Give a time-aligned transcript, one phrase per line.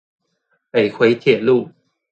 [0.71, 1.69] 北迴鐵路